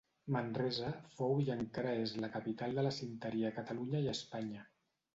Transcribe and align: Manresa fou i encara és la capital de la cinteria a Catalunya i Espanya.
Manresa 0.35 0.89
fou 1.17 1.37
i 1.43 1.45
encara 1.57 1.93
és 2.07 2.15
la 2.25 2.31
capital 2.39 2.75
de 2.81 2.89
la 2.91 2.97
cinteria 2.99 3.55
a 3.55 3.59
Catalunya 3.63 4.07
i 4.09 4.15
Espanya. 4.19 4.71